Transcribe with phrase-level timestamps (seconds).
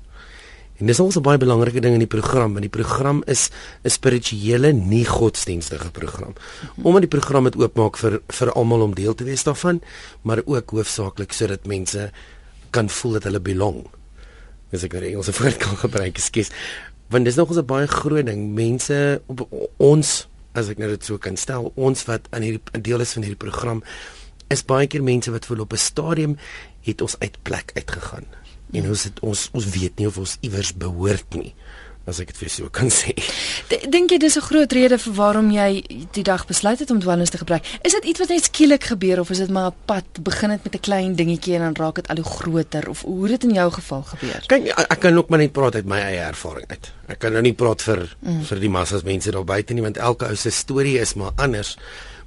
[0.76, 3.48] En dis also baie belangrike ding in die program, want die program is
[3.82, 6.34] 'n spirituele, nie godsdienstige program.
[6.82, 9.80] Omdat die program dit oopmaak vir vir almal om deel te wees daarvan,
[10.22, 12.10] maar ook hoofsaaklik sodat mense
[12.70, 13.86] kan voel dat hulle belong.
[14.72, 16.50] As ek die Engelse woord kan gebruik, ekskuus.
[17.08, 18.54] Want dis nog 'n baie groot ding.
[18.54, 23.00] Mense op ons, as ek nou dit so kan stel, ons wat aan hierdie deel
[23.00, 23.82] is van hierdie program,
[24.48, 26.36] is baie keer mense wat voel op 'n stadium
[26.82, 28.26] het ons uit plek uitgegaan
[28.72, 31.54] en ons het, ons ons weet nie of ons iewers behoort nie
[32.06, 33.12] as ek dit vir so kan sê.
[33.90, 37.30] Dink jy dis 'n groot rede vir waarom jy die dag besluit het om dwelms
[37.30, 37.66] te gebruik?
[37.82, 40.64] Is dit iets wat net skielik gebeur of is dit maar 'n pad begin het
[40.64, 43.50] met 'n klein dingetjie en dan raak dit al hoe groter of hoe het dit
[43.50, 44.42] in jou geval gebeur?
[44.46, 46.92] Kyk, ek kan ook maar net praat uit my eie ervaring uit.
[47.08, 48.44] Ek kan nou nie praat vir mm.
[48.44, 51.76] vir die massas mense daar buite nie want elke ou se storie is maar anders,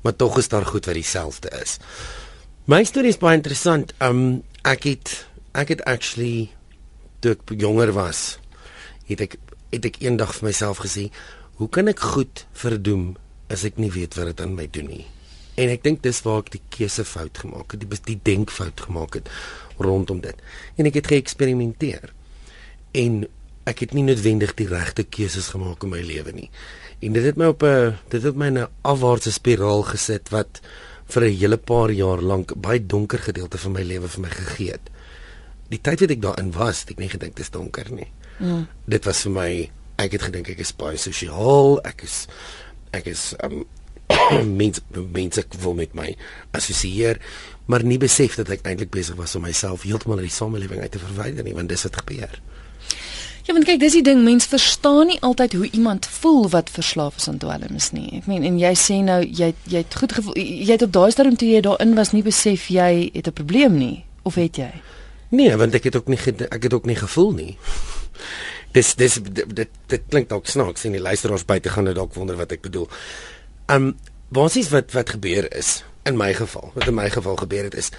[0.02, 1.78] maar tog is daar goed wat dieselfde is.
[2.66, 3.94] My storie is baie interessant.
[4.00, 6.50] Um ek het ek het actually
[7.20, 8.40] toe ek jonger was,
[9.08, 9.38] het ek
[9.74, 11.10] het ek eendag vir myself gesê,
[11.60, 13.16] hoe kan ek goed verdoem
[13.52, 15.06] as ek nie weet wat dit aan my doen nie?
[15.60, 19.32] En ek dink dis waar ek die keusefout gemaak het, die die denkfout gemaak het
[19.80, 20.36] rondom dit.
[20.80, 22.14] En ek het geëksperimenteer.
[22.96, 23.26] En
[23.70, 26.48] ek het nie noodwendig die regte keuses gemaak in my lewe nie.
[27.04, 30.62] En dit het my op 'n dit het my in 'n afwaartse spiraal gesit wat
[31.08, 34.72] vir 'n hele paar jaar lank baie donker gedeelte van my lewe vir my gegee
[34.72, 34.90] het
[35.70, 38.08] die tyd wat ek daarin was, het ek nie gedink dit is donker nie.
[38.40, 38.68] Mm.
[38.90, 39.50] Dit was vir my
[40.00, 42.24] ek het gedink ek is baie sosiaal, ek is
[42.96, 43.66] ek is um
[44.62, 44.82] mens
[45.14, 46.08] mense wil met my
[46.58, 47.20] assosieer,
[47.70, 50.92] maar nie besef dat ek eintlik besig was om myself heeltemal uit die samelewing uit
[50.96, 52.40] te verwyder nie, want dis wat gebeur.
[53.46, 57.16] Ja, want kyk, dis die ding, mense verstaan nie altyd hoe iemand voel wat verslaaf
[57.18, 58.20] is aan dwelms nie.
[58.20, 61.10] Ek meen en jy sê nou jy jy het goed gevoel, jy het op daai
[61.14, 64.74] stadium toe jy daarin was nie besef jy het 'n probleem nie, of het jy?
[65.30, 66.20] Nee, want ek het ook nie
[66.50, 67.58] ek het ook nie gevoel nie.
[68.74, 72.14] Dis dis dit dit, dit klink dalk snaaks en die luisteraars buite gaan dit dalk
[72.18, 72.90] wonder wat ek bedoel.
[73.70, 73.94] Um
[74.30, 77.90] basies wat wat gebeur is in my geval, wat in my geval gebeur het is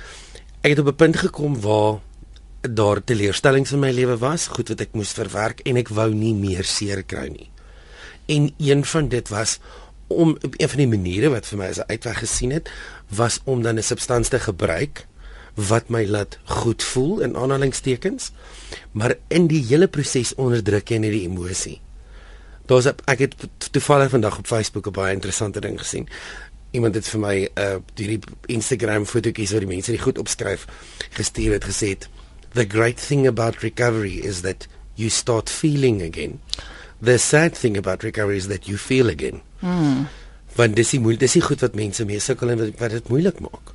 [0.61, 2.01] ek het op 'n punt gekom waar
[2.61, 6.35] daar teleurstellings in my lewe was, goed wat ek moes verwerk en ek wou nie
[6.35, 7.51] meer seer kry nie.
[8.27, 9.59] En een van dit was
[10.07, 12.71] om een van die maniere wat vir my as 'n uitweg gesien het,
[13.09, 15.07] was om dan 'n substansie te gebruik
[15.55, 18.31] wat my laat goed voel in aanhalingstekens
[18.93, 21.81] maar in die hele proses onderdruk jy net die emosie.
[22.70, 23.35] Daar's ek het
[23.70, 26.08] toevallig vandag op Facebook 'n baie interessante ding gesien.
[26.70, 30.67] Iemand het vir my uh, hierdie Instagram fotootjies wat die mense dit goed opskryf
[31.11, 31.99] gestuur het gesê
[32.52, 36.41] the great thing about recovery is that you start feeling again.
[37.02, 39.41] The sad thing about recovery is that you feel again.
[39.61, 40.06] Mm.
[40.55, 43.41] Want dis die moeilik dis die goed wat mense mee sukkel en wat dit moeilik
[43.41, 43.75] maak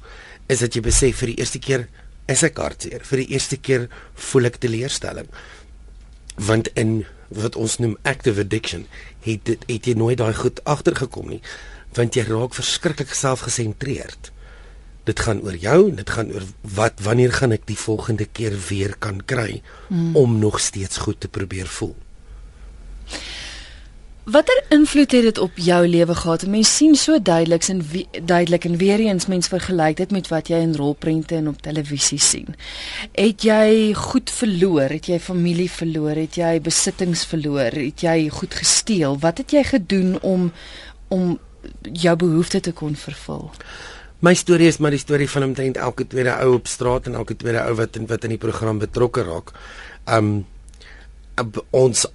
[0.52, 1.88] is dat jy besef vir die eerste keer
[2.32, 3.04] is ek hartseer.
[3.06, 3.88] Vir die eerste keer
[4.30, 5.30] voel ek teleurstelling.
[6.36, 7.04] Want in
[7.34, 8.86] wat ons noem active addiction,
[9.26, 11.42] het dit het jy nooit daai goed agtergekom nie,
[11.98, 14.32] want jy raak verskriklik selfgesentreerd.
[15.06, 16.46] Dit gaan oor jou dit gaan oor
[16.78, 20.16] wat wanneer gaan ek die volgende keer weer kan kry mm.
[20.18, 21.96] om nog steeds goed te probeer voel.
[24.26, 26.48] Watter invloed het dit op jou lewe gehad?
[26.50, 27.82] Mense sien so duidelik en
[28.26, 32.18] duidelik en weer eens mense vergelyk dit met wat jy in rolprente en op televisie
[32.18, 32.56] sien.
[33.14, 34.90] Het jy goed verloor?
[34.90, 36.18] Het jy familie verloor?
[36.18, 37.78] Het jy besittings verloor?
[37.78, 39.20] Het jy goed gesteel?
[39.22, 40.52] Wat het jy gedoen om
[41.14, 41.38] om
[41.94, 43.52] jou behoeftes te kon vervul?
[44.26, 47.38] My storie is maar die storie van omtrent elke tweede ou op straat en elke
[47.38, 49.54] tweede ou wat in wat in die program betrokke raak.
[50.10, 50.48] Um
[51.70, 52.08] ons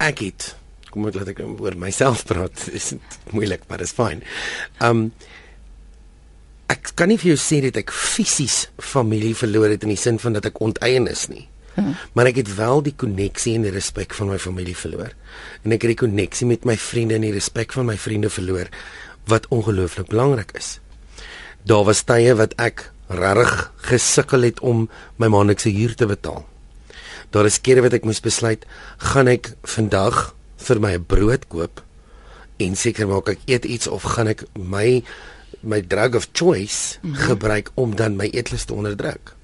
[0.00, 0.54] ek het
[0.96, 2.56] kom ek laat ek oor myself praat.
[2.74, 2.94] Dis
[3.36, 4.24] moeilik, maar dis fyn.
[4.80, 5.10] Um
[6.72, 10.16] ek kan nie vir jou sê dat ek fisies familie verloor het in die sin
[10.18, 11.44] van dat ek onteien is nie.
[11.76, 11.92] Hmm.
[12.16, 15.12] Maar ek het wel die koneksie en die respek van my familie verloor.
[15.62, 18.72] En ek het die koneksie met my vriende en die respek van my vriende verloor
[19.30, 20.78] wat ongelooflik belangrik is.
[21.68, 23.54] Daar was tye wat ek regtig
[23.92, 24.88] gesukkel het om
[25.22, 26.42] my maandelikse huur te betaal.
[27.34, 28.64] Daar is kere wat ek moes besluit,
[29.12, 30.32] gaan ek vandag
[30.66, 31.82] vir my 'n brood koop
[32.56, 35.02] en seker maak ek eet iets of gaan ek my
[35.62, 37.20] my drug of choice mm -hmm.
[37.28, 39.34] gebruik om dan my eetlus te onderdruk.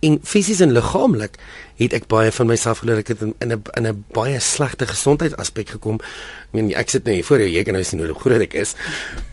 [0.00, 1.38] En fisies en liggaamlik
[1.78, 5.68] het ek baie van myself geleer ek het in 'n in 'n baie slegte gesondheidsaspek
[5.68, 5.98] gekom.
[6.46, 8.54] Ek meen ek sit nou hier voor jou, jy kan nou sien hoe groot ek
[8.54, 8.74] is.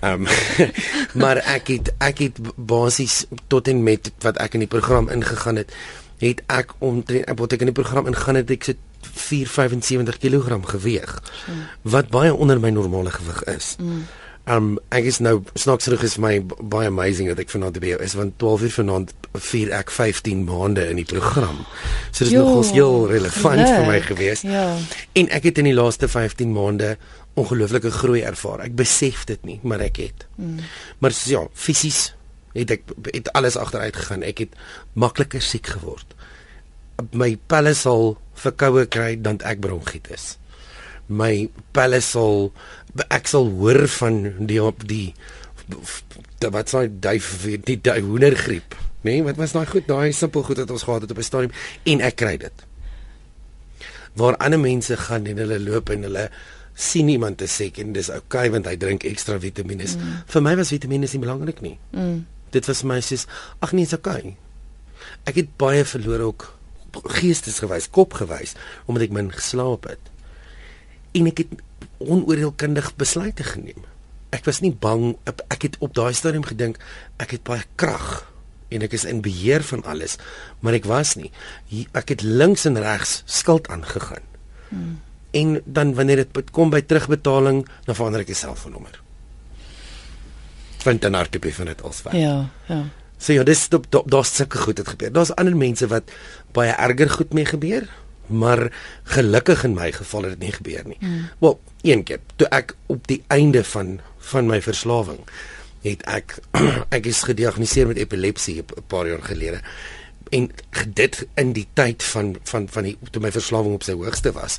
[0.01, 0.27] Ehm um,
[1.21, 5.55] maar ek het ek het basies tot en met wat ek in die program ingegaan
[5.55, 5.73] het,
[6.17, 8.77] het ek omtrent wat ek in die program ingaan het ek sit
[9.13, 11.21] 475 kg geweeg.
[11.81, 13.75] Wat baie onder my normale gewig is.
[13.79, 14.05] Mm.
[14.45, 18.01] Um ek is nou snaaks genoeg is my baie amazing dat ek vanaand by jou
[18.05, 19.13] is want 12 uur vanaand
[19.47, 21.63] vier ek 15 maande in die program.
[22.11, 23.79] So dis nogals heel relevant yeah.
[23.79, 24.45] vir my gewees.
[24.45, 24.67] Ja.
[25.17, 26.93] En ek het in die laaste 15 maande
[27.35, 28.61] ongelooflike groei ervaar.
[28.69, 30.27] Ek besef dit nie, maar ek het.
[30.37, 30.61] Mm.
[31.01, 32.13] Maar ja, fisies
[32.55, 34.23] het ek het alles agteruit gegaan.
[34.23, 34.53] Ek het
[34.93, 36.15] makliker siek geword.
[37.11, 40.35] My pelle sal verkoue kry dan ek bronkietis.
[41.07, 42.51] My pelle sal
[43.11, 45.13] ek sal hoor van die op die,
[46.51, 49.17] wat sê duif die, die hoendergriep, nê?
[49.17, 51.53] Nee, wat was daai goed, daai simpel goed wat ons gehad het op 'n stadium
[51.83, 52.65] en ek kry dit.
[54.15, 56.29] Waar ander mense gaan en hulle loop en hulle
[56.75, 59.83] sien iemand te sê en dis okay want hy drink ekstra vitamiene.
[59.83, 60.23] Mm.
[60.27, 61.77] Vir my was vitamiene nie belangrik nie.
[61.91, 62.25] Mm.
[62.51, 63.25] Dit was my sê
[63.59, 64.35] ag nee, is okay.
[65.25, 66.55] Ek het baie verloor ook
[67.03, 68.55] geestesgewys, kopgewys
[68.85, 70.11] omdat ek min geslaap het.
[71.15, 71.59] En ek het
[72.03, 73.83] onoordeelkundig besluite geneem.
[74.35, 75.15] Ek was nie bang
[75.47, 76.79] ek het op daai stadium gedink
[77.21, 78.25] ek het baie krag
[78.73, 80.17] en ek is in beheer van alles,
[80.59, 81.31] maar ek was nie.
[81.95, 84.25] Ek het links en regs skuld aangegaan.
[84.69, 84.99] Hmm.
[85.35, 88.99] En dan wanneer dit kom by terugbetaling, dan verander ek die selfoonnommer.
[90.85, 92.17] Vind dan artikel van dit als wat.
[92.17, 92.83] Ja, ja.
[93.25, 95.13] So ja, dis daar's da, da sulke goed het gebeur.
[95.13, 96.11] Daar's ander mense wat
[96.53, 97.87] baie erger goed mee gebeur,
[98.29, 98.67] maar
[99.15, 100.97] gelukkig in my geval het dit nie gebeur nie.
[100.99, 101.23] Mm.
[101.41, 105.19] Wel, een keer toe ek op die einde van van my verslawing
[105.85, 106.37] het ek
[106.97, 109.61] ek is gediagnoseer met epilepsie 'n paar jaar gelede
[110.33, 110.49] en
[110.93, 114.57] dit in die tyd van van van die toe my verslawing op sy hoogste was.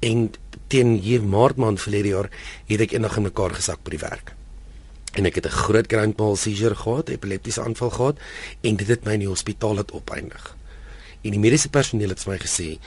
[0.00, 0.32] En
[0.68, 2.28] teen hier maart maand verlede jaar
[2.66, 4.36] het ek eendag in mekaar gesak by die werk
[5.12, 8.16] en ek het 'n groot grand mal seizure gehad, epileptiese aanval gehad
[8.60, 10.56] en dit het my in die hospitaal laat opeindig.
[11.22, 12.78] En die mediese personeel het vir my gesê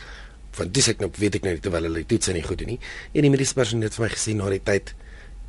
[0.56, 2.80] want dis ek nou weet ek nou terwyl hulle toets en nie goed doen nie.
[3.12, 4.94] En die mediese personeel het vir my gesê na die tyd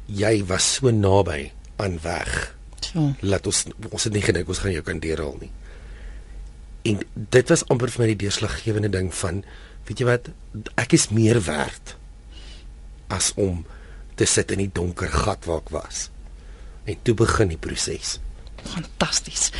[0.06, 2.56] jy was so naby aan weg.
[2.80, 3.14] So.
[3.20, 5.50] Laat ons ons het nie gedink ons gaan jou kan deurhaal nie.
[6.82, 9.44] En dit was amper vir my die deurslaggewende ding van
[9.86, 10.28] weet jy wat
[10.76, 11.96] ek is meer werd
[13.08, 13.64] as om
[14.14, 16.10] te sit in die donker gat waar ek was
[16.86, 18.18] en toe begin die proses.
[18.66, 19.50] Fantasties.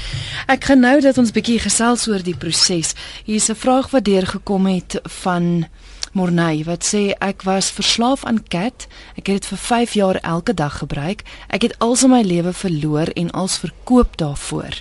[0.50, 2.94] Ek gaan nou dat ons bietjie gesels oor die proses.
[3.24, 5.66] Hier is 'n vraag wat deurgekom het van
[6.12, 8.86] Morney wat sê ek was verslaaf aan cat.
[9.20, 11.22] Ek het dit vir 5 jaar elke dag gebruik.
[11.48, 14.80] Ek het alsi my lewe verloor en als verkoop daarvoor.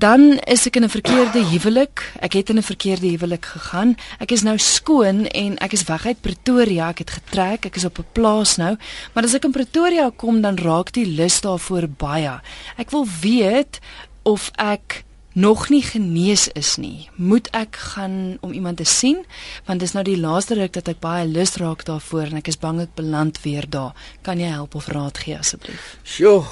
[0.00, 2.12] Dan is ek in 'n verkeerde huwelik.
[2.20, 3.96] Ek het in 'n verkeerde huwelik gegaan.
[4.18, 6.88] Ek is nou skoon en ek is weg uit Pretoria.
[6.88, 7.64] Ek het getrek.
[7.64, 8.76] Ek is op 'n plaas nou.
[9.12, 12.40] Maar as ek in Pretoria kom, dan raak die lus daarvoor baie.
[12.76, 13.78] Ek wil weet
[14.22, 17.08] of ek nog nie genees is nie.
[17.14, 19.24] Moet ek gaan om iemand te sien?
[19.64, 22.58] Want dis nou die laaste ruk dat ek baie lus raak daarvoor en ek is
[22.58, 23.92] bang ek beland weer daar.
[24.22, 25.96] Kan jy help of raad gee asseblief?
[26.02, 26.44] Sjoe.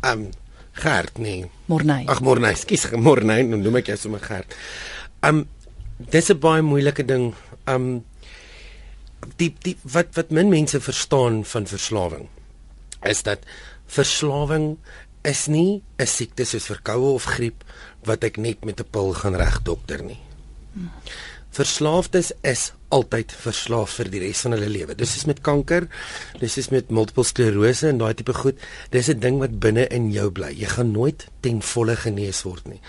[0.00, 0.30] Ehm um,
[0.78, 1.50] Gert nee.
[1.66, 2.06] Morney.
[2.06, 4.54] Ag Morney, skus Morney, nou noem ek jou sommer Gert.
[5.26, 5.46] Um
[5.98, 7.34] dis 'n baie moeilike ding.
[7.66, 8.04] Um
[9.36, 12.28] die die wat wat min mense verstaan van verslawing
[13.02, 13.42] is dat
[13.86, 14.78] verslawing
[15.22, 17.64] is nie 'n siekte soos verkoue of griep
[18.04, 20.20] wat ek net met 'n pil gaan reg dokter nie.
[21.50, 24.96] Verslaafdes is altyd verslaaf vir die res van hulle lewe.
[24.98, 25.88] Dis is met kanker,
[26.40, 28.58] dis is met multiple sklerose en daai tipe goed.
[28.90, 30.52] Dis 'n ding wat binne in jou bly.
[30.52, 32.80] Jy gaan nooit ten volle genees word nie.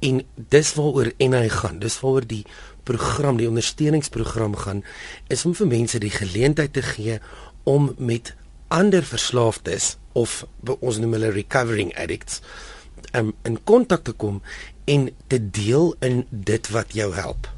[0.00, 1.78] En dis waaroor en hy gaan.
[1.78, 2.44] Dis waaroor die
[2.84, 4.84] program, die ondersteuningsprogram gaan
[5.28, 7.18] is om vir mense die geleentheid te gee
[7.64, 8.34] om met
[8.68, 10.44] ander verslaafdes of
[10.80, 12.40] ons noem hulle recovering addicts
[13.12, 14.42] um, in kontak te kom
[14.84, 17.53] en te deel in dit wat jou help.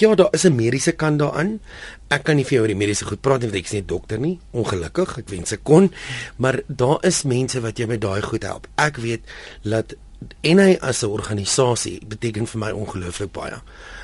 [0.00, 1.60] Ja, daar is 'n mediese kant daaraan.
[2.08, 3.84] Ek kan nie vir jou oor die mediese goed praat nie want ek is nie
[3.84, 4.38] dokter nie.
[4.52, 5.92] Ongelukkig, ek wens ek kon,
[6.36, 8.66] maar daar is mense wat jou met daai goed help.
[8.76, 9.20] Ek weet
[9.62, 9.94] dat
[10.40, 13.60] en hy as 'n organisasie beteken vir my ongelooflik baie.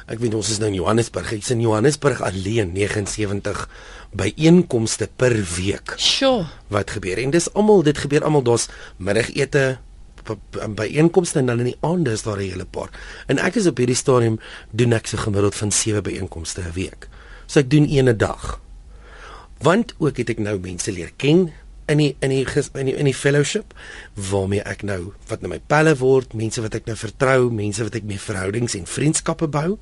[0.06, 1.32] Ek weet ons is nou in Johannesburg.
[1.32, 3.68] Ek's in Johannesburg alleen 79
[4.12, 5.94] byeenkomste per week.
[5.96, 6.46] Sjoe.
[6.68, 7.18] Wat gebeur?
[7.18, 9.78] En dis almal dit gebeur almal daar's middagete
[10.74, 12.90] byeenkomste en dan in die aande is daar 'n hele paar.
[13.26, 14.40] En ek is op hierdie stadium
[14.70, 17.08] doen ek so gemiddeld van 7 byeenkomste 'n week.
[17.46, 18.60] So ek doen een 'n dag.
[19.58, 21.52] Want ook het ek nou mense leer ken
[21.86, 23.74] in die in die in die, in die fellowship
[24.30, 27.94] waarmee ek nou wat nou my pelle word, mense wat ek nou vertrou, mense wat
[27.94, 29.78] ek mee verhoudings en vriendskappe bou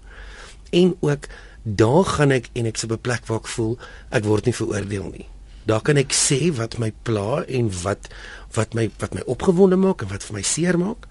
[0.71, 1.29] en ook
[1.63, 3.79] daar gaan ek en ek se op 'n plek waar ek voel
[4.11, 5.29] ek word nie veroordeel nie.
[5.64, 8.11] Daar kan ek sê wat my pla en wat
[8.54, 11.09] wat my wat my opgewonde maak en wat vir my seer maak,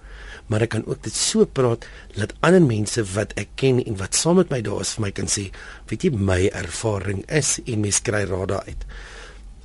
[0.48, 1.84] maar ek kan ook dit so praat
[2.14, 5.10] dat ander mense wat ek ken en wat saam met my daar is vir my
[5.16, 5.48] kan sê,
[5.90, 8.86] weet jy my ervaring is en mens kry raad uit.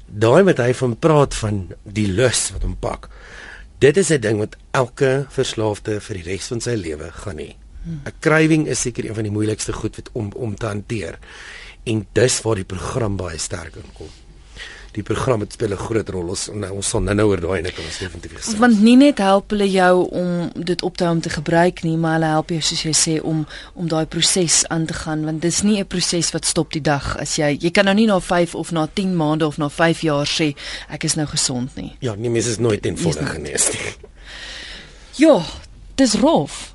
[0.09, 3.09] Daai wat hy van praat van die lus wat hom pak.
[3.79, 7.55] Dit is 'n ding wat elke verslaafde vir die res van sy lewe gaan hê.
[7.85, 11.19] 'n Craving is seker een van die moeilikste goed wat om om te hanteer.
[11.85, 14.09] En dis waar die program baie sterk inkom.
[14.91, 16.29] Die program het speel 'n groot rol.
[16.29, 18.57] Ons nou ons sal nou-nou oor daai kan ons definitief gesê.
[18.57, 21.97] Want nie net help hulle jou om dit op te hou om te gebruik nie,
[21.97, 25.41] maar hulle help jou soos jy sê om om daai proses aan te gaan want
[25.41, 28.19] dis nie 'n proses wat stop die dag as jy jy kan nou nie na
[28.19, 30.55] 5 of na 10 maande of na 5 jaar sê
[30.89, 31.95] ek is nou gesond nie.
[31.99, 33.79] Ja, nee, mens is nooit ten volle genees nie.
[35.19, 35.43] Ja,
[35.95, 36.73] dis rof.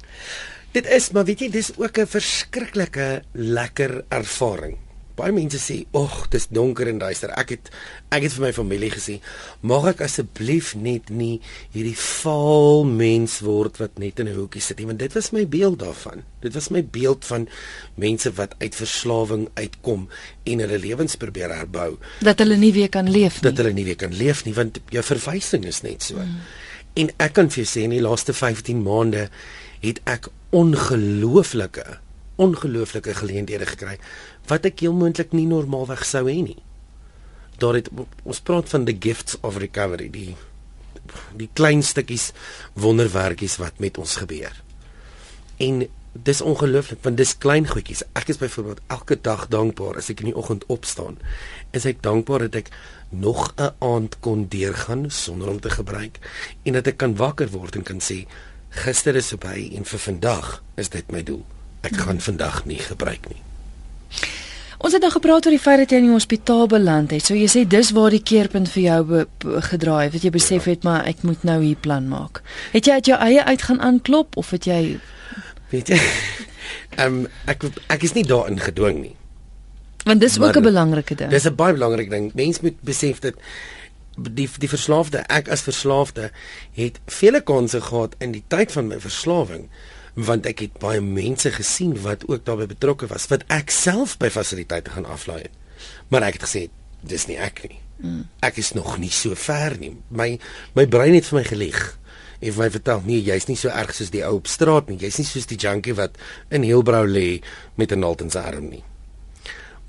[0.72, 4.76] Dit is, maar weet jy, dis ook 'n verskriklike lekker ervaring.
[5.14, 7.70] Baie mense sê, "Ag, dis donker en duister." Ek het
[8.10, 9.20] ek het vir my familie gesê,
[9.60, 11.40] "Mag ek asseblief net nie
[11.72, 15.46] hierdie vaal mens word wat net in 'n hoekie sit nie, want dit was my
[15.48, 16.24] beeld daarvan.
[16.40, 17.48] Dit was my beeld van
[17.94, 20.08] mense wat uit verslawing uitkom
[20.42, 21.96] en hulle lewens probeer herbou.
[22.20, 23.50] Dat hulle nie weer kan leef nie.
[23.50, 26.40] Dat hulle nie weer kan leef nie, want jou verwysing is net so." Mm.
[26.94, 29.28] En ek kan vir jou sê in die laaste 15 maande
[29.80, 31.98] het ek ongelooflike
[32.36, 33.98] ongelooflike geleenthede gekry
[34.50, 36.60] wat ek heel moontlik nie normaalweg sou hê nie.
[37.58, 37.88] Daar het
[38.24, 40.34] ons praat van the gifts of recovery, die
[41.36, 42.30] die klein stukkies
[42.80, 44.54] wonderwerkies wat met ons gebeur.
[45.60, 45.84] En
[46.14, 48.04] dis ongelooflik want dis klein goedjies.
[48.14, 51.18] Ek is byvoorbeeld elke dag dankbaar as ek in die oggend opstaan.
[51.74, 52.70] Is ek dankbaar dat ek
[53.10, 56.18] nog 'n aand kon deurgaan sonder om te gebruik
[56.62, 58.26] en dat ek kan wakker word en kan sê
[58.70, 61.44] gister is verby en vir vandag is dit my doel.
[61.82, 63.53] Ek gaan vandag nie gebruik nie.
[64.84, 67.24] Ons het nou gepraat oor die feit dat jy in die hospitaal beland het.
[67.24, 69.24] So jy sê dis waar die keerpunt vir jou
[69.70, 70.12] gedraai het.
[70.12, 72.42] Wat jy besef het maar ek moet nou hier plan maak.
[72.72, 74.98] Het jy uit jou eie uit gaan aanklop of het jy
[75.72, 76.00] weet jy
[76.94, 79.14] Ehm um, ek ek is nie daarin gedwing nie.
[80.04, 81.30] Want dis maar, ook 'n belangrike ding.
[81.30, 82.30] Dis 'n baie belangrike ding.
[82.34, 83.34] Mense moet besef dat
[84.16, 86.30] die die verslaafde, ek as verslaafde
[86.72, 89.68] het vele kansse gehad in die tyd van my verslawing
[90.14, 94.30] want ek het baie mense gesien wat ook daarbey betrokke was wat ek self by
[94.30, 95.54] fasiliteite gaan aflaai het.
[96.08, 96.62] Maar ek het gesê
[97.02, 97.80] dis nie ek nie.
[97.98, 98.22] Mm.
[98.42, 99.92] Ek is nog nie so ver nie.
[100.10, 100.38] My
[100.78, 101.82] my brein het vir my gelieg.
[102.44, 104.98] En my vertel nee, jy's nie so erg soos die ou op straat nie.
[105.02, 106.18] Jy's nie soos die junkie wat
[106.50, 107.42] in Heilbrau lê
[107.76, 108.84] met 'n naald in sy arm nie.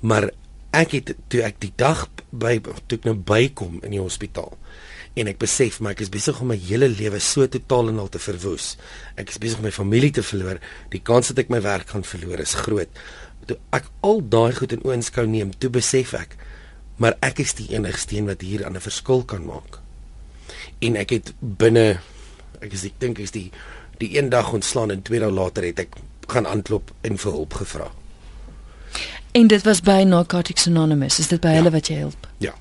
[0.00, 0.30] Maar
[0.72, 4.56] ek het toe ek die dag by toe ek nou bykom in die hospitaal
[5.16, 8.10] en ek besef maar ek is besig om my hele lewe so totaal en al
[8.12, 8.74] te verwoes.
[9.16, 10.60] Ek is besig om my familie te verloor.
[10.92, 13.00] Die kans dat ek my werk gaan verloor is groot.
[13.48, 16.36] Toe ek al daai goed in oënskou neem, toe besef ek
[17.00, 19.80] maar ek is die enigste een wat hier aan 'n verskil kan maak.
[20.80, 22.00] En ek het binne
[22.60, 23.50] ek is ek dink is die
[23.98, 25.96] die een dag ontslaan en twee dae later het ek
[26.28, 27.90] gaan aanklop en vir hulp gevra.
[29.32, 31.18] En dit was by Narcotics Anonymous.
[31.18, 31.54] Is dit by ja.
[31.54, 32.28] hulle wat jy help?
[32.38, 32.54] Ja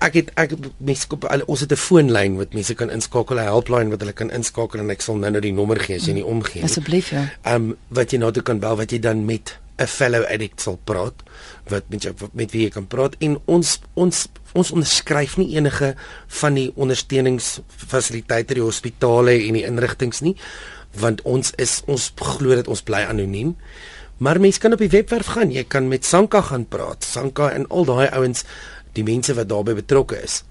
[0.00, 3.90] ek het ek mense koop ons het 'n foonlyn wat mense kan inskakel 'n helpline
[3.90, 6.24] wat hulle kan inskakel en ek sal nou nou die nommer gee as jy nie
[6.24, 6.70] omgee nie.
[6.70, 7.30] Asseblief ja.
[7.44, 10.60] Ehm um, wat jy nou toe kan bel wat jy dan met 'n fellow addict
[10.60, 11.22] sal praat
[11.68, 15.94] wat met jou met wie jy kan praat en ons ons ons onderskryf nie enige
[16.40, 20.36] van die ondersteuningsfasiliteite die hospitale en die inrigtinge nie
[21.00, 23.56] want ons is ons glo dat ons bly anoniem
[24.22, 27.66] maar mense kan op die webwerf gaan jy kan met Sanka gaan praat Sanka en
[27.66, 28.44] al daai ouens
[28.94, 30.42] die mense wat daarbey betrokke is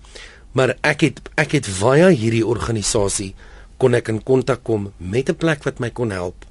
[0.53, 3.33] maar ek het ek het via hierdie organisasie
[3.77, 6.45] kon ek in kontak kom met 'n plek wat my kon help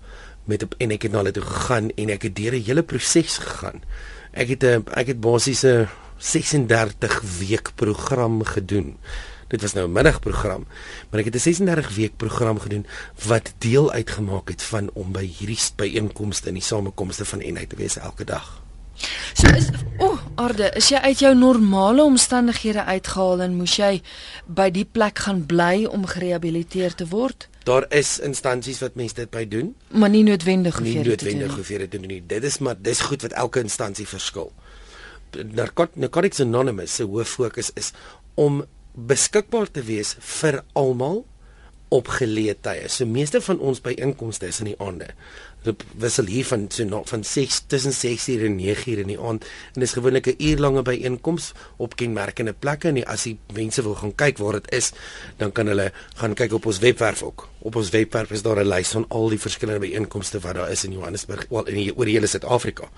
[0.45, 3.39] met en ek het na hulle toe gegaan en ek het deur 'n hele proses
[3.39, 3.83] gegaan.
[4.33, 8.97] Ek het 'n ek het basies 'n 36 week program gedoen.
[9.49, 10.67] Dit was nou 'n middagprogram,
[11.11, 12.87] maar ek het 'n 36 week program gedoen
[13.27, 17.77] wat deel uitgemaak het van om by hierdie byeenkomste en die samekomste van eenheid te
[17.77, 18.63] wees elke dag.
[19.35, 19.69] So is
[19.99, 23.99] o, oh, Arde, is jy uit jou normale omstandighede uitgehaal en moes jy
[24.49, 27.49] by die plek gaan bly om gerehabiliteer te word?
[27.69, 31.83] Daar is instansies wat mense dit by doen, maar nie noodwendig nie noodwendig hoef jy
[31.85, 32.23] dit te doen nie.
[32.27, 34.53] Dit is maar dis goed wat elke instansie verskil.
[35.53, 37.93] Narcotics Anonymous se hoof fokus is
[38.35, 41.23] om beskikbaar te wees vir almal
[41.93, 42.89] op geleë tye.
[42.89, 45.13] So meeste van ons by inkomste is in die aande
[45.97, 49.21] wissel hier van so na, van 6 tussen 6 uur en 9 uur in die
[49.21, 49.45] aand.
[49.75, 52.89] En dis gewoonlik 'n uur lange byeenkoms op kenmerkende plekke.
[52.89, 54.93] En as die mense wil gaan kyk waar dit is
[55.37, 57.49] dan kan hulle gaan kyk op ons webwerf ook.
[57.59, 60.85] Op ons webwerf is daar 'n lys van al die verskillende byeenkomste wat daar is
[60.85, 62.89] in Johannesburg wel in die, oor die hele Suid-Afrika.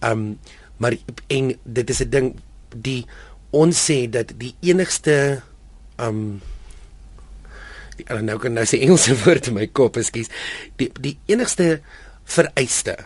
[0.00, 0.38] Ehm um,
[0.76, 2.40] maar en dit is 'n ding
[2.76, 3.06] die
[3.50, 5.42] ons sê dat die enigste
[5.96, 6.40] ehm um,
[8.08, 10.30] en nou kan nou sê Engelse woord in my kop, ekskuus.
[10.76, 11.80] Die die enigste
[12.24, 12.96] vereiste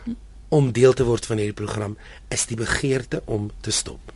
[0.55, 1.97] om deel te word van hierdie program
[2.35, 4.13] is die begeerte om te stop.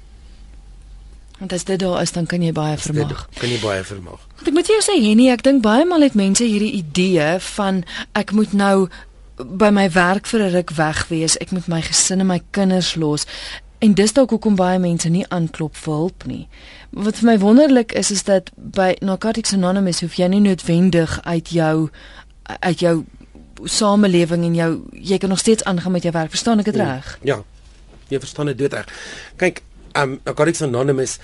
[1.38, 3.28] Want as dit daar is, dan kan jy baie vermag.
[3.38, 4.22] Kan jy baie vermag.
[4.38, 7.84] Want ek moet jou sê, Henny, ek dink baie maal het mense hierdie idee van
[8.18, 8.88] ek moet nou
[9.38, 12.96] by my werk vir 'n ruk weg wees, ek moet my gesin en my kinders
[12.96, 13.26] los.
[13.78, 16.48] En dis dalk hoekom baie mense nie aanklop vir hulp nie.
[16.90, 21.52] Wat vir my wonderlik is is dat by Narcotics Anonymous hoef jy nie noodwendig uit
[21.54, 21.90] jou
[22.48, 22.94] uit jou
[23.64, 26.30] samelewing en jou jy kan nog steeds aangaan met jou werk.
[26.30, 27.18] Verstaan ek dit reg?
[27.22, 27.42] Ja.
[28.08, 28.88] Jy verstaan dit reg.
[29.36, 29.62] Kyk,
[29.94, 31.18] um Narcotics Anonymous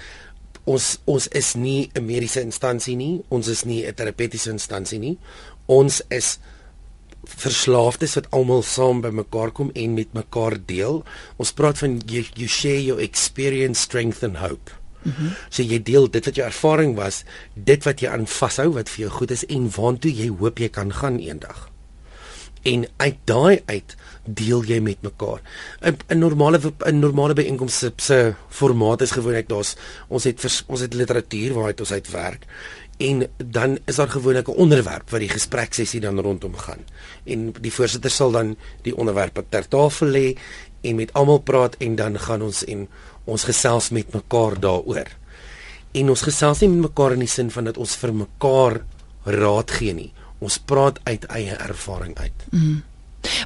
[0.64, 3.22] ons ons is nie 'n mediese instansie nie.
[3.28, 5.18] Ons is nie 'n terapeutiese instansie nie.
[5.66, 6.38] Ons is
[7.26, 11.02] verslaafdes wat almal saam by mekaar kom en met mekaar deel.
[11.36, 14.72] Ons praat van you, you share your experience, strength and hope.
[15.02, 15.36] Mm -hmm.
[15.48, 19.00] So jy deel dit wat jou ervaring was, dit wat jy aan vashou wat vir
[19.00, 21.70] jou goed is en waantoe jy hoop jy kan gaan eendag.
[22.62, 25.40] En uit daai uit deel jy met mekaar.
[25.80, 29.76] 'n 'n normale 'n normale byeenkoms se formaat is gewoonlik daar's
[30.08, 32.46] ons het vers, ons het literatuur waaruit ons uitwerk
[33.04, 36.82] en dan is daar gewoonlik 'n onderwerp wat die gespreksessie dan rondom gaan.
[37.24, 40.38] En die voorsitter sal dan die onderwerp ter tafel lê
[40.80, 42.88] en met almal praat en dan gaan ons en
[43.24, 45.08] ons gesels met mekaar daaroor.
[45.92, 48.84] En ons gesels nie met mekaar in die sin van dat ons vir mekaar
[49.22, 50.12] raad gee nie.
[50.38, 52.44] Ons praat uit eie ervaring uit.
[52.50, 52.82] Mm.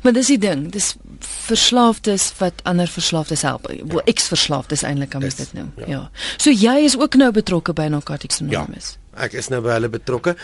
[0.02, 3.70] Maar dis die ding, dis verslaafdes wat ander verslaafdes help.
[3.70, 3.86] Ja.
[3.86, 5.72] Wel eks-verslaafdes eintlik kan mens dit noem.
[5.76, 5.86] Ja.
[5.86, 6.10] ja.
[6.36, 8.96] So jy is ook nou betrokke by Narcotics Anonymous.
[9.00, 10.36] Ja ek is nou by hulle betrokke.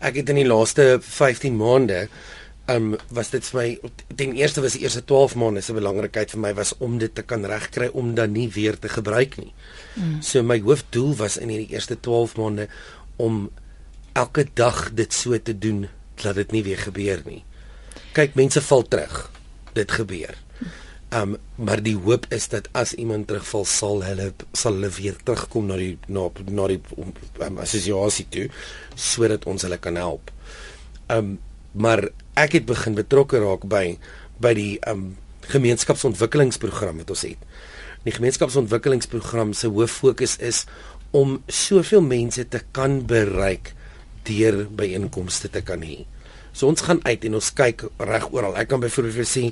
[0.00, 2.06] Ek het in die laaste 15 maande
[2.70, 6.42] um was dit vir my ten eerste was die eerste 12 maande se belangrikheid vir
[6.44, 9.50] my was om dit te kan regkry om dan nie weer te gebruik nie.
[9.94, 10.20] Mm.
[10.22, 12.68] So my hoofdoel was in hierdie eerste 12 maande
[13.18, 13.48] om
[14.14, 15.88] elke dag dit so te doen
[16.22, 17.42] dat dit nie weer gebeur nie.
[18.12, 19.30] Kyk, mense val terug.
[19.74, 20.36] Dit gebeur.
[21.12, 25.68] Um maar die hoop is dat as iemand terugval sal hulle sal hulle weer terugkom
[25.68, 28.46] na die na na die um, assosiasie toe
[28.96, 30.32] sodat ons hulle kan help.
[31.12, 31.36] Um
[31.72, 33.98] maar ek het begin betrokke raak by
[34.40, 35.12] by die um
[35.52, 37.46] gemeenskapsontwikkelingsprogram wat ons het.
[38.06, 40.64] Die gemeenskapsontwikkelingsprogram se hoof fokus is
[41.12, 43.74] om soveel mense te kan bereik
[44.26, 46.02] deur byeenkomste te kan hê.
[46.52, 48.56] So ons gaan uit en ons kyk reg oral.
[48.60, 49.48] Ek kan byvoorbeeld sê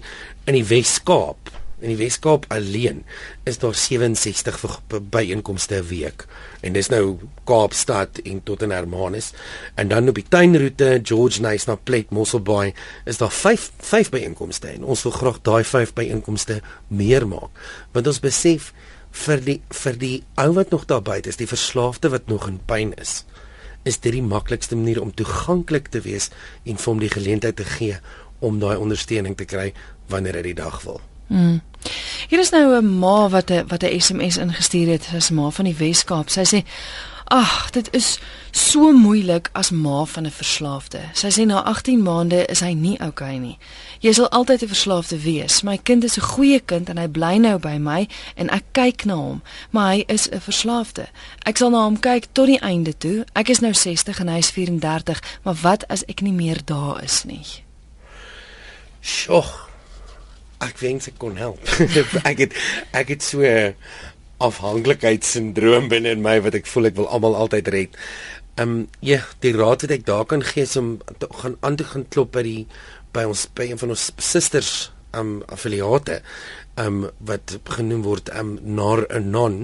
[0.49, 3.01] in die Wes-Kaap, in die Wes-Kaap alleen
[3.49, 4.77] is daar 67
[5.11, 6.27] byeenkomste 'n week.
[6.61, 9.33] En dis nou Kaapstad en tot in Hermanus.
[9.75, 14.69] En dan op die tuinroete George Nice na Plet Mosselbaai is daar 5 5 byeenkomste
[14.69, 17.51] en ons wil graag daai 5 byeenkomste meer maak.
[17.93, 18.73] Want ons besef
[19.11, 22.61] vir die vir die ou wat nog daar buite is, die verslaafde wat nog in
[22.67, 23.25] pyn is
[23.83, 26.31] is dit die maklikste manier om toeganklik te wees
[26.65, 27.97] en vir hom die geleentheid te gee
[28.41, 29.73] om daai ondersteuning te kry
[30.09, 31.01] wanneer hy die dag wil.
[31.31, 31.61] Hmm.
[32.29, 35.51] Hier is nou 'n ma wat 'n wat 'n SMS ingestuur het, sy is ma
[35.51, 36.29] van die Wes-Kaap.
[36.29, 36.65] Sy sê
[37.31, 38.19] Ag, dit is
[38.51, 41.01] so moeilik as ma van 'n verslaafde.
[41.13, 43.59] Sy sê na 18 maande is hy nie oukei okay nie.
[44.01, 45.63] Jy sal altyd 'n verslaafde wees.
[45.63, 49.05] My kind is 'n goeie kind en hy bly nou by my en ek kyk
[49.05, 51.07] na hom, maar hy is 'n verslaafde.
[51.47, 53.25] Ek sal na hom kyk tot die einde toe.
[53.33, 57.03] Ek is nou 60 en hy is 34, maar wat as ek nie meer daar
[57.03, 57.47] is nie?
[59.01, 59.45] Sjoe.
[60.59, 61.69] Ek wens ek kon help.
[62.31, 62.55] ek het
[62.91, 63.41] ek het so
[64.47, 67.99] afhanklikheidssindroom binne in my wat ek voel ek wil almal altyd red.
[68.57, 71.77] Ehm um, ja, die raad wat ek daar kan gee is om te gaan aan
[71.77, 72.67] te gaan klop by die
[73.15, 74.75] by ons by een van ons susters
[75.13, 76.21] ehm um, affiliate
[76.77, 79.63] ehm um, wat genoem word ehm um, nar 'n non.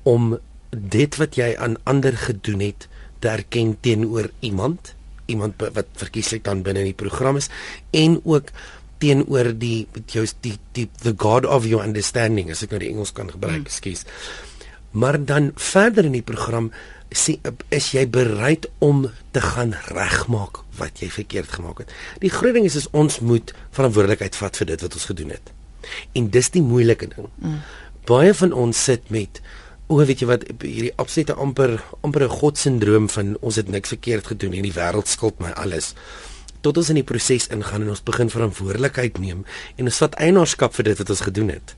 [0.03, 0.37] om
[0.69, 2.87] dit wat jy aan ander gedoen het
[3.19, 7.49] te erken teenoor iemand, iemand wat verkieslik dan binne in die program is
[7.91, 8.49] en ook
[8.97, 13.11] teenoor die jou die die the god of your understanding as ek nou die Engels
[13.11, 13.75] kan gebruik, hmm.
[13.77, 14.05] skus.
[14.05, 14.50] Hmm
[14.91, 16.71] maar dan verder in die program
[17.11, 17.37] sê
[17.75, 19.03] is jy bereid om
[19.35, 21.91] te gaan regmaak wat jy verkeerd gemaak het.
[22.23, 25.51] Die groot ding is is ons moet verantwoordelikheid vat vir dit wat ons gedoen het.
[26.15, 27.27] En dis die moeilike ding.
[27.41, 27.59] Mm.
[28.07, 29.41] Baie van ons sit met
[29.91, 34.27] o, weet jy wat hierdie absolute amper amper 'n godsindroom van ons het niks verkeerd
[34.27, 35.93] gedoen en die wêreld skuld my alles.
[36.61, 40.73] Tot ons in die proses ingaan en ons begin verantwoordelikheid neem en ons vat eienaarskap
[40.73, 41.75] vir dit wat ons gedoen het.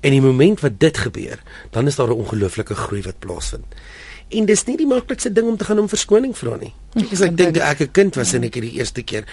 [0.00, 3.64] En die oomblik wat dit gebeur, dan is daar 'n ongelooflike groei wat plaasvind.
[4.28, 6.74] En dis nie die maklikste ding om te gaan om verskoning vra nie.
[6.94, 9.24] Ek sê ek dink ek 'n kind was en ek het die eerste keer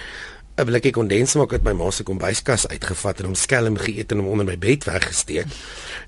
[0.58, 4.28] 'n blikkie kondensmelk uit my ma se kombuiskas uitgevat en hom skelm geëet en hom
[4.28, 5.48] onder my bed weggesteek.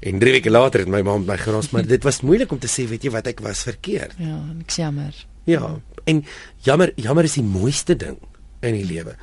[0.01, 2.67] En 3 weke later het my ma my geros, maar dit was moeilik om te
[2.67, 4.13] sê, weet jy wat, ek was verkeerd.
[4.17, 5.25] Ja, ek jammer.
[5.45, 6.25] Ja, en
[6.61, 8.17] jammer, jammer is die mooiste ding
[8.65, 9.15] in die lewe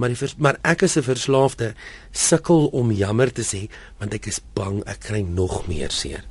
[0.00, 1.74] maar die maar ek is 'n verslaafde
[2.10, 6.24] sukkel om jammer te sê want ek is bang ek kry nog meer seer.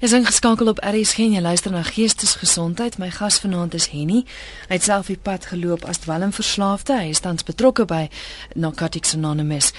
[0.00, 2.94] Jy is ingeskakel op RSG en jy luister na Geestesgesondheid.
[2.96, 4.22] My gas vanaand is Henny.
[4.68, 6.96] Hy het self die pad geloop as dwelmverslaafde.
[6.96, 8.08] Hy is tans betrokke by
[8.54, 9.74] Narcotics Anonymous.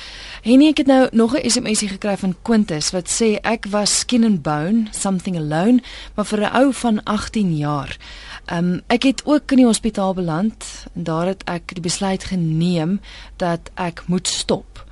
[0.46, 4.24] Henny, ek het nou nog 'n SMSie gekry van Quintus wat sê ek was skin
[4.24, 5.82] and bone, something alone,
[6.16, 7.98] maar vir 'n ou van 18 jaar.
[8.46, 12.24] Ehm um, ek het ook in die hospitaal beland en daar het ek die besluit
[12.24, 13.00] geneem
[13.38, 14.86] dat ek moet stop.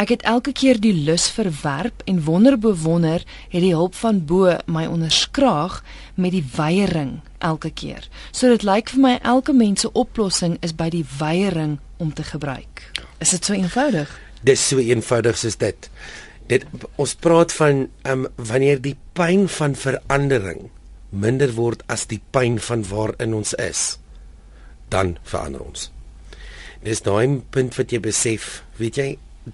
[0.00, 4.56] Ek het elke keer die lus verwerp en wonder bewonder het die hulp van bo
[4.66, 5.82] my onderskraag
[6.14, 8.08] met die weiering elke keer.
[8.32, 12.22] So dit lyk vir my elke mens se oplossing is by die weiering om te
[12.22, 12.88] gebruik.
[13.18, 14.10] Is dit so eenvoudig?
[14.42, 15.90] Dis so eenvoudig soos dit.
[16.48, 20.70] Dit ons praat van ehm um, wanneer die pyn van verandering
[21.12, 23.98] minder word as die pyn van waarin ons is,
[24.92, 25.90] dan verander ons.
[26.82, 29.10] Dis daai punt wat jy besef, weet jy,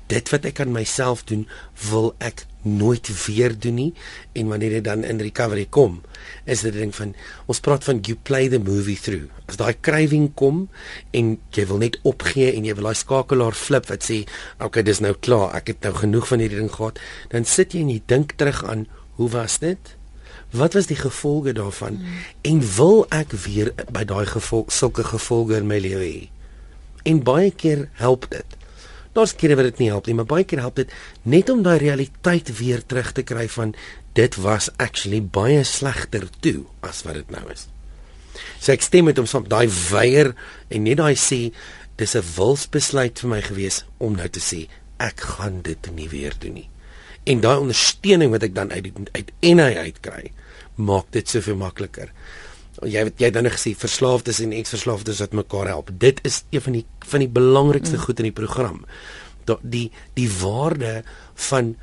[0.08, 1.46] dit wat ek aan myself doen,
[1.90, 3.90] wil ek nooit weer doen nie
[4.36, 6.00] en wanneer jy dan in recovery kom,
[6.44, 7.14] is dit ding van
[7.48, 9.30] ons praat van you play the movie through.
[9.48, 10.66] As daai craving kom
[11.16, 14.22] en jy wil net opgee en jy wil daai skakelaar flip wat sê,
[14.60, 17.00] okay, dis nou klaar, ek het nou genoeg van hierdie ding gehad,
[17.32, 18.86] dan sit jy en jy dink terug aan
[19.18, 19.97] hoe was dit?
[20.50, 21.98] Wat was die gevolge daarvan?
[22.00, 22.20] Mm.
[22.40, 26.28] En wil ek weer by daai gevolg sulke gevolge in my lewe hê?
[27.08, 28.56] En baie keer help dit.
[29.12, 31.78] Daar's kere wat dit nie help nie, maar baie keer help dit net om daai
[31.82, 33.74] realiteit weer terug te kry van
[34.16, 37.66] dit was actually baie slegter toe as wat dit nou is.
[38.58, 40.32] So ek stem met hom saam daai weier
[40.72, 41.52] en net daai sê
[41.98, 46.34] dis 'n wilsbesluit vir my gewees om nou te sê ek gaan dit nie weer
[46.38, 46.68] doen nie.
[47.28, 50.30] En daai ondersteuning wat ek dan uit uit en hy uitkry,
[50.76, 52.12] maak dit soveel makliker.
[52.86, 55.90] Jy weet jy het nou gesê verslaafdes en eksverslaafdes wat mekaar help.
[55.98, 58.04] Dit is een van die van die belangrikste mm.
[58.06, 58.84] goed in die program.
[59.50, 61.02] Da, die die waarde
[61.48, 61.74] van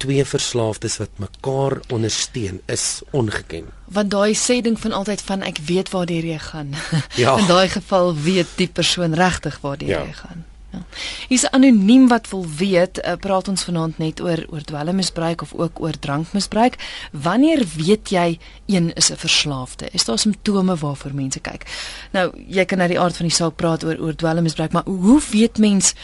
[0.00, 3.68] twee verslaafdes wat mekaar ondersteun is ongeken.
[3.92, 6.72] Want daai sê ding van altyd van ek weet waar die reë gaan.
[7.20, 7.36] Ja.
[7.40, 10.00] In daai geval weet die persoon regtig waar die ja.
[10.00, 10.46] reë gaan.
[10.70, 10.82] Ja.
[11.28, 15.80] Is anoniem wat wil weet, uh, praat ons vanaand net oor oor dwelmmisbruik of ook
[15.80, 16.78] oor drankmisbruik.
[17.12, 19.88] Wanneer weet jy een is 'n verslaafde?
[19.92, 21.66] Is daar simptome waarvoor mense kyk?
[22.12, 25.20] Nou, jy kan na die aard van die saak praat oor oor dwelmmisbruik, maar hoe
[25.30, 25.94] weet mens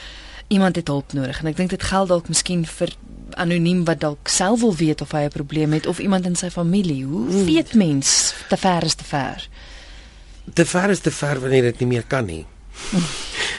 [0.48, 1.40] iemand het hulp nodig?
[1.40, 2.88] En ek dink dit geld dalk miskien vir
[3.34, 6.50] anoniem wat dalk self wil weet of hy 'n probleem het of iemand in sy
[6.50, 7.04] familie.
[7.04, 9.48] Hoe weet mens te ver is te ver?
[10.52, 12.46] Te ver is te ver wanneer dit nie meer kan nie.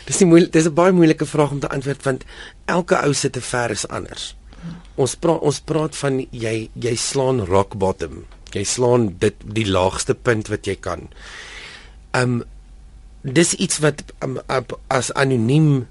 [0.07, 2.25] Dis nie moeilik, dis 'n baie moeilike vraag om te antwoord want
[2.65, 4.35] elke ou se te ver is anders.
[4.95, 8.25] Ons praat ons praat van jy jy slaan rock bottom.
[8.51, 11.09] Jy slaan dit die laagste punt wat jy kan.
[12.13, 12.43] Um
[13.21, 14.39] dis iets wat um,
[14.87, 15.87] as anoniem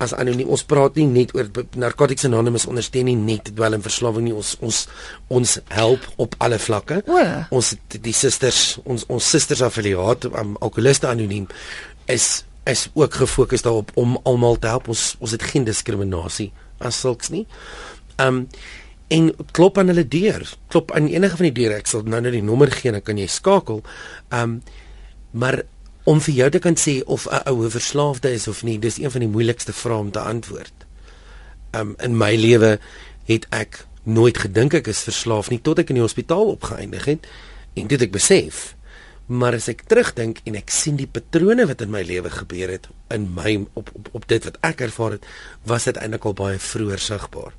[0.00, 4.54] as anoniem ons praat nie net oor narcotics anonymous ondersteun nie net dwelmverslawing nie ons
[4.64, 4.86] ons
[5.28, 7.24] ons help op alle vlakke o.
[7.50, 11.48] ons die susters ons ons susters affiliaat um, alkoholiste anoniem
[12.08, 17.00] is is ook gefokus daarop om almal te help ons ons het geen diskriminasie as
[17.00, 17.46] sulks nie
[18.18, 18.46] um
[19.10, 22.32] en klop aan hulle deur klop aan enige van die deure ek sal nou net
[22.32, 23.82] die nommer gee dan kan jy skakel
[24.30, 24.60] um
[25.30, 25.62] maar
[26.10, 29.10] om vir jou te kan sê of 'n ou verslaafde is of nie, dis een
[29.10, 30.72] van die moeilikste vrae om te antwoord.
[31.72, 32.78] Um in my lewe
[33.24, 37.26] het ek nooit gedink ek is verslaaf nie tot ek in die hospitaal opgeëindig het
[37.74, 38.74] en dit ek besef.
[39.30, 42.88] Maar as ek terugdink en ek sien die patrone wat in my lewe gebeur het
[43.14, 45.26] in my op op, op dit wat ek ervaar het,
[45.70, 47.54] was dit eintlik al baie vroeër sigbaar.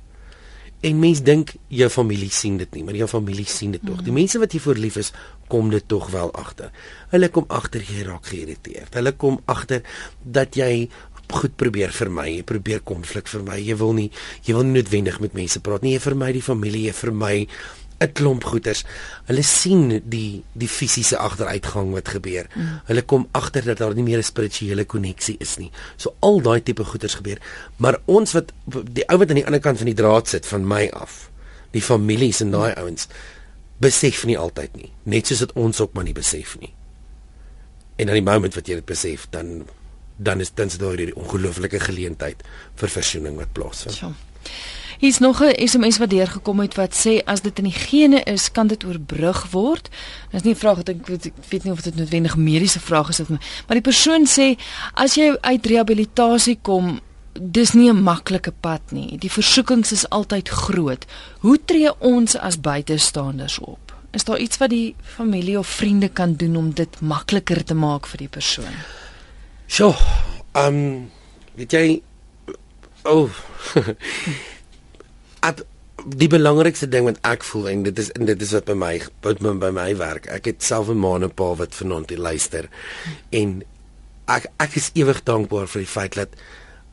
[0.82, 4.00] En mens dink jou familie sien dit nie, maar jou familie sien dit tog.
[4.02, 4.18] Die mhm.
[4.18, 5.12] mense wat jy voor lief is,
[5.48, 6.72] kom dit tog wel agter.
[7.12, 8.98] Hulle kom agter jy raak geïrriteerd.
[8.98, 9.86] Hulle kom agter
[10.24, 10.88] dat jy
[11.32, 13.56] goed probeer vermy, jy probeer konflik vermy.
[13.62, 14.08] Jy wil nie
[14.44, 15.94] jy wil nie noodwendig met mense praat nie.
[15.96, 17.34] Jy vermy die familie, jy vermy
[18.02, 18.84] 'n klomp goeters.
[19.24, 22.46] Hulle sien die die fisiese agteruitgang wat gebeur.
[22.54, 22.80] Mm.
[22.84, 25.70] Hulle kom agter dat daar nie meer 'n spirituele koneksie is nie.
[25.96, 27.38] So al daai tipe goeters gebeur.
[27.76, 28.52] Maar ons wat
[28.92, 31.30] die ou wat aan die ander kant van die draad sit van my af,
[31.70, 32.82] die families en daai mm.
[32.82, 33.08] ouens
[33.78, 34.92] besef nie altyd nie.
[35.02, 36.74] Net soos dit ons ook maar nie besef nie.
[37.96, 39.66] En aan die oomblik wat jy dit besef, dan
[40.22, 42.42] dan is dit 'n ongelooflike geleentheid
[42.74, 43.98] vir versoening wat plaasvind.
[43.98, 44.12] Ja.
[45.02, 48.52] Hier's nog 'n SMS wat deurgekom het wat sê as dit in die gene is,
[48.52, 49.88] kan dit oorbrug word.
[50.30, 52.80] Dis nie 'n vraag wat ek weet, ek weet nie of dit noodwendig 'n mediese
[52.80, 54.58] vraag is of nie, maar die persoon sê
[54.94, 57.00] as jy uit rehabilitasie kom,
[57.40, 59.18] dis nie 'n maklike pad nie.
[59.18, 61.04] Die versoekings is altyd groot.
[61.38, 63.92] Hoe tree ons as buitestanders op?
[64.10, 68.06] Is daar iets wat die familie of vriende kan doen om dit makliker te maak
[68.06, 68.74] vir die persoon?
[69.66, 69.94] Sjoe.
[70.52, 71.10] Ehm um,
[71.54, 72.02] weet jy
[73.02, 73.30] oh
[75.42, 75.60] Ab,
[76.02, 78.94] die belangrikste ding wat ek voel en dit is en dit is wat by my
[79.26, 80.26] wat my, by my werk.
[80.30, 82.68] Ek het self 'n ma en 'n pa wat vanaand hier luister
[83.30, 83.62] en
[84.26, 86.28] ek ek is ewig dankbaar vir die feit dat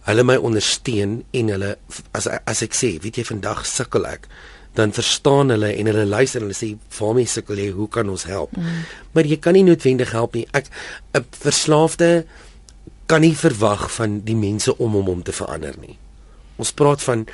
[0.10, 1.78] hulle my ondersteun en hulle
[2.12, 4.28] as as ek sê, weet jy vandag sukkel ek
[4.74, 6.76] dan verstaan hulle en hulle luister en hulle sê
[7.16, 8.84] my sukkel jy hoe kan ons help mm.
[9.14, 10.70] maar jy kan nie noodwendig help nie ek
[11.18, 12.26] 'n verslaafde
[13.06, 15.98] kan nie verwag van die mense om hom om te verander nie
[16.58, 17.26] ons praat van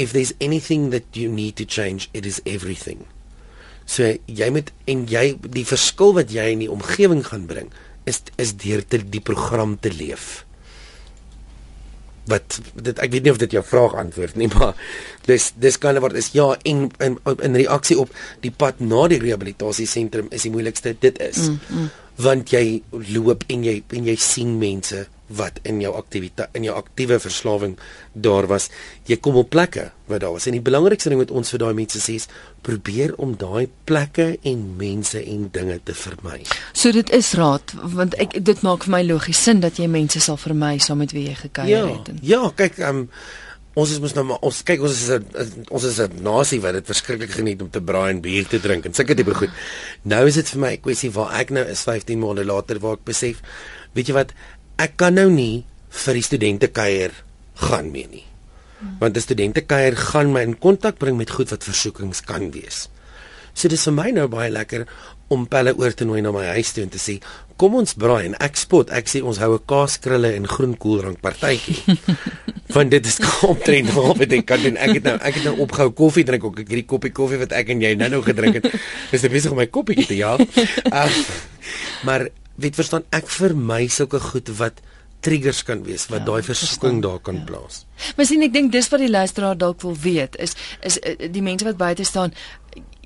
[0.00, 3.04] if there's anything that you need to change it is everything.
[3.84, 7.72] So jy moet en jy die verskil wat jy in die omgewing gaan bring
[8.08, 10.44] is is deur te die program te leef.
[12.30, 14.78] Wat dit ek weet nie of dit jou vraag antwoord nie maar
[15.28, 19.20] dis dis kan word is ja en in, in reaksie op die pad na die
[19.22, 21.48] rehabilitasie sentrum is die moeilikste dit is.
[21.50, 21.90] Mm, mm.
[22.24, 22.64] want jy
[23.12, 25.04] loop en jy en jy sien mense
[25.36, 27.76] wat in jou aktiwiteit in jou aktiewe verslawing
[28.12, 28.68] daar was
[29.06, 31.74] jy kom op plekke wat daar was en die belangrikste ding wat ons vir daai
[31.78, 32.26] mense sê is
[32.66, 36.40] probeer om daai plekke en mense en dinge te vermy.
[36.72, 40.20] So dit is raad want ek dit maak vir my logies sin dat jy mense
[40.20, 42.10] sal vermy saam met wie jy gekuier ja, het.
[42.12, 42.20] En...
[42.26, 43.06] Ja, kyk um,
[43.78, 46.74] ons is mos nou maar ons kyk ons is 'n ons is 'n nasie wat
[46.74, 49.50] dit verskriklik geniet om te braai en bier te drink en sulke tipe goed.
[50.02, 52.94] Nou is dit vir my 'n kwessie waar ek nou is 15 maande later waar
[52.94, 53.40] ek besef,
[53.94, 54.32] weet jy wat,
[54.80, 55.64] ek kan nou nie
[56.04, 57.12] vir die studente kuier
[57.68, 58.24] gaan meer nie.
[59.00, 62.88] Want 'n studente kuier gaan my in kontak bring met goed wat versoekings kan wees.
[63.54, 64.86] So dis vir my nou baie lekker
[65.28, 67.20] om pelle oor te nooi na my huis toe en te sê
[67.56, 71.20] kom ons braai en ek spot ek sê ons hou 'n kaaskrulle en groen koeldrank
[71.20, 71.76] partytjie
[72.74, 74.76] want dit is omtrent half wat ek kan doen.
[74.76, 76.60] Ek het nou ek het nou opgehou koffie drink ook.
[76.62, 78.68] Ek hierdie koppie koffie wat ek en jy nou nou gedrink het.
[79.10, 80.42] Is dit besig om my koppie te jaag.
[80.86, 81.10] Uh,
[82.06, 82.28] maar
[82.60, 84.80] weet verstaan ek vir my sulke goed wat
[85.20, 87.44] triggers kan wees wat ja, daai versoeking daar kan ja.
[87.48, 87.84] plaas.
[88.16, 91.44] Maar sien ek dink dis wat die luisteraar dalk wil weet is is eh, die
[91.44, 92.32] mense wat buite staan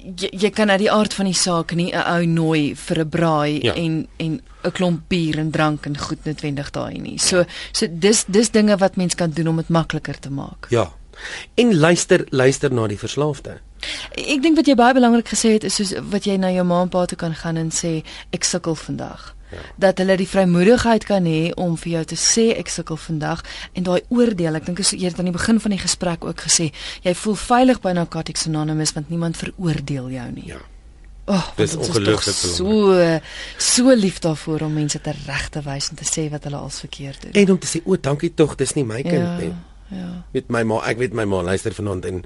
[0.05, 3.09] jy, jy kan uit die aard van die saak nie 'n ou nooi vir 'n
[3.09, 3.75] braai ja.
[3.75, 7.19] en en 'n klomp bier en drank en goed noodwendig daai nie.
[7.19, 7.47] So ja.
[7.73, 10.67] so dis dis dinge wat mens kan doen om dit makliker te maak.
[10.71, 10.93] Ja.
[11.55, 13.61] En luister luister na die verslaafde.
[14.15, 16.83] Ek dink wat jy baie belangrik gesê het is soos wat jy na jou ma
[16.85, 18.03] en pa toe kan gaan en sê
[18.35, 19.33] ek sukkel vandag.
[19.51, 19.63] Ja.
[19.79, 23.43] Dat hulle die vrymoedigheid kan hê om vir jou te sê ek sukkel vandag
[23.75, 26.71] en daai oordeel, ek dink is eers aan die begin van die gesprek ook gesê,
[27.03, 30.49] jy voel veilig by Narcotics Anonymous want niemand veroordeel jou nie.
[30.55, 30.63] Ja.
[31.25, 32.97] Oh, dis ongelukkig so
[33.57, 36.83] so lief daarvoor om mense te reg te wys en te sê wat hulle als
[36.85, 37.39] verkeerd doen.
[37.41, 39.55] En om te sê o, dankie tog, dis nie my kind ja, nie.
[39.95, 40.11] Ja.
[40.35, 42.21] Met my ma, ek weet my ma luister vanaand en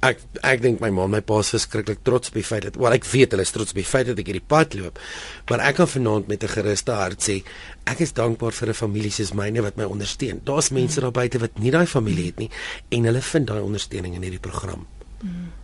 [0.00, 2.78] ek ek dink my ma en my pa is verskriklik trots op die feit dat
[2.80, 4.98] wel ek weet hulle is trots op die feit dat ek hierdie pad loop.
[5.50, 7.42] Maar ek kan vanaand met 'n geruste hart sê
[7.84, 10.40] ek is dankbaar vir 'n familie soos myne wat my ondersteun.
[10.44, 12.50] Daar's mense daar buite wat nie daai familie het nie
[12.90, 14.86] en hulle vind daai ondersteuning in hierdie program.
[15.22, 15.59] Mm.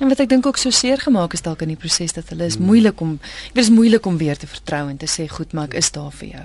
[0.00, 2.46] En wat ek dink ook so seer gemaak is dalk in die proses dat hulle
[2.48, 2.70] is hmm.
[2.70, 5.68] moeilik om ek weet is moeilik om weer te vertrou en te sê goed maar
[5.68, 6.44] ek is daar vir jou.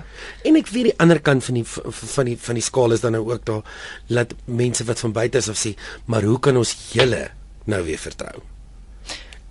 [0.50, 3.16] En ek weet die ander kant van die van die van die skaal is dan
[3.16, 3.80] nou ook daar
[4.12, 5.72] laat mense wat van buite is of sê
[6.04, 7.22] maar hoe kan ons julle
[7.64, 8.44] nou weer vertrou?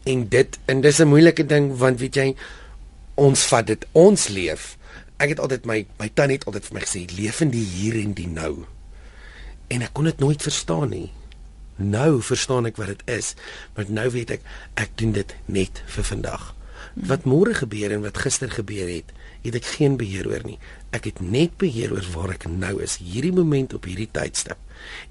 [0.05, 2.29] En dit en dis 'n moeilike ding want weet jy
[3.15, 4.77] ons vat dit ons leef.
[5.17, 7.97] Ek het altyd my my tannie het altyd vir my gesê leef in die hier
[7.97, 8.65] en die nou.
[9.67, 11.09] En ek kon dit nooit verstaan nie.
[11.75, 13.33] Nou verstaan ek wat dit is,
[13.75, 14.45] maar nou weet ek
[14.79, 16.53] ek doen dit net vir vandag.
[16.95, 19.09] Wat môre gebeur en wat gister gebeur het,
[19.43, 20.57] het ek geen beheer oor nie.
[20.95, 24.61] Ek het net beheer oor waar ek nou is, hierdie moment op hierdie tydstip.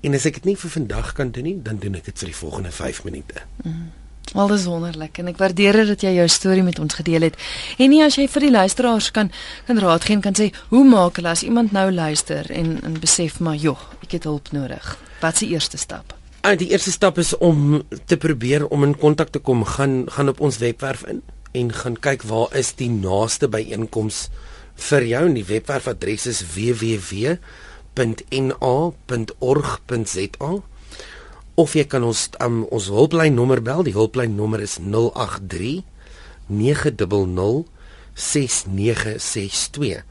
[0.00, 2.32] En as ek dit nie vir vandag kan doen nie, dan doen ek dit vir
[2.32, 3.44] die volgende 5 minute.
[3.64, 3.92] Mm.
[4.32, 7.36] Al dis wonderlik en ek waardeer dit dat jy jou storie met ons gedeel het.
[7.76, 9.30] En nie as jy vir die luisteraars kan
[9.68, 12.98] kan raad gee en kan sê hoe maak hulle as iemand nou luister en en
[13.00, 14.94] besef maar joh, ek het hulp nodig.
[15.20, 16.16] Wat is die eerste stap?
[16.44, 19.64] En die eerste stap is om te probeer om in kontak te kom.
[19.64, 21.22] Gaan gaan op ons webwerf in
[21.56, 24.28] en gaan kyk waar is die naaste byeenkoms
[24.90, 25.32] vir jou.
[25.32, 27.38] Die webwerfadres is www.na.org.za.
[31.54, 33.80] Of jy kan ons um, ons hulplynnommer bel.
[33.88, 35.80] Die hulplynnommer is 083
[36.52, 37.64] 900
[38.12, 40.04] 6962.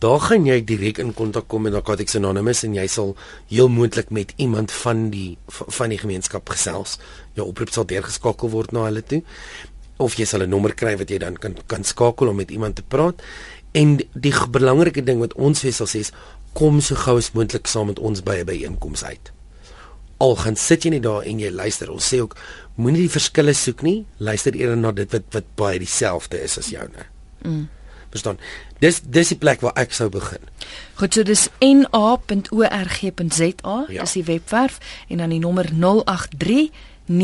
[0.00, 3.10] Daar gaan jy direk in kontak kom met Narcotics Anonymous en jy sal
[3.50, 5.36] heel moontlik met iemand van die
[5.76, 6.94] van die gemeenskap gesels.
[7.36, 9.20] Jou oproep sal deurgeskakel word na hulle toe
[10.00, 12.76] of jy sal 'n nommer kry wat jy dan kan kan skakel om met iemand
[12.76, 13.20] te praat.
[13.72, 16.12] En die belangrike ding wat ons wissel sê is
[16.54, 19.32] kom so gou as moontlik saam met ons by 'n byeenkoms uit.
[20.16, 21.90] Al gaan sit jy net daar en jy luister.
[21.90, 22.36] Ons sê ook
[22.76, 26.70] moenie die verskille soek nie, luister eerder na dit wat wat baie dieselfde is as
[26.70, 27.04] joune.
[27.42, 27.68] Mm.
[28.10, 28.38] Verstaan?
[28.78, 30.38] Dis dis die plek waar ek sou begin.
[30.94, 32.26] Goed, so dis na.org.za
[33.88, 34.02] ja.
[34.02, 36.70] is die webwerf en dan die nommer 083
[37.10, 37.16] 9006962.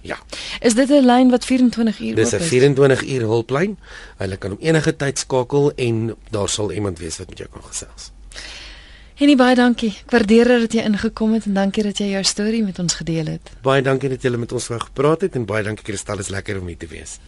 [0.00, 0.18] Ja.
[0.60, 2.30] Is dit 'n lyn wat 24 uur oop is?
[2.30, 3.78] Dis 'n 24 uur hulplyn.
[4.16, 7.62] Hulle kan om enige tyd skakel en daar sal iemand wees wat met jou kan
[7.62, 8.12] gesels.
[9.14, 9.90] Henie baie dankie.
[10.00, 13.26] Ek waardeer dat jy ingekom het en dankie dat jy jou storie met ons gedeel
[13.26, 13.50] het.
[13.62, 16.60] Baie dankie dat jy met ons wou gepraat het en baie dankie Kristal, is lekker
[16.60, 17.18] om hier te wees.